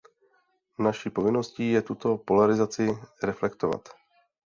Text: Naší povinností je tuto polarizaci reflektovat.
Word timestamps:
Naší 0.79 1.09
povinností 1.09 1.71
je 1.71 1.81
tuto 1.81 2.17
polarizaci 2.17 2.87
reflektovat. 3.23 3.89